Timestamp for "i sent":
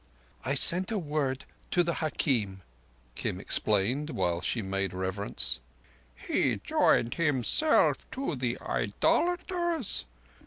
0.43-0.89